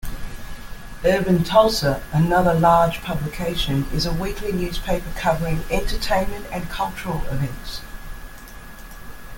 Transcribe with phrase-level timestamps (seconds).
[1.05, 7.81] "Urban Tulsa", another large publication, is a weekly newspaper covering entertainment and cultural events.